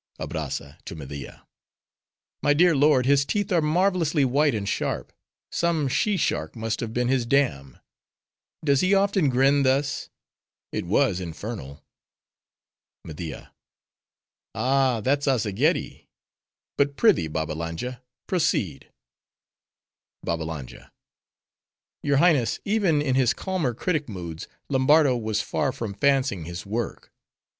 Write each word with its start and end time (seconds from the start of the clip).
ABRAZZA 0.19 0.79
(to 0.83 0.95
Media)—My 0.95 2.55
dear 2.55 2.75
lord, 2.75 3.05
his 3.05 3.23
teeth 3.23 3.51
are 3.51 3.61
marvelously 3.61 4.25
white 4.25 4.55
and 4.55 4.67
sharp: 4.67 5.13
some 5.51 5.87
she 5.87 6.17
shark 6.17 6.55
must 6.55 6.79
have 6.79 6.91
been 6.91 7.07
his 7.07 7.23
dam:—does 7.27 8.81
he 8.81 8.95
often 8.95 9.29
grin 9.29 9.61
thus? 9.61 10.09
It 10.71 10.87
was 10.87 11.19
infernal! 11.19 11.83
MEDIA—Ah! 13.05 15.01
that's 15.01 15.27
Azzageddi. 15.27 16.07
But, 16.79 16.95
prithee, 16.97 17.27
Babbalanja, 17.27 18.01
proceed. 18.25 18.91
BABBALANJA—Your 20.25 22.17
Highness, 22.17 22.59
even 22.65 23.03
in 23.03 23.13
his 23.13 23.35
calmer 23.35 23.75
critic 23.75 24.09
moods, 24.09 24.47
Lombardo 24.67 25.15
was 25.15 25.43
far 25.43 25.71
from 25.71 25.93
fancying 25.93 26.45
his 26.45 26.65
work. 26.65 27.13